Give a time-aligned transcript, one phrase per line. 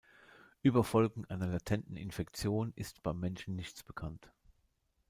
[0.63, 4.31] Über Folgen einer latenten Infektion ist beim Menschen nichts bekannt.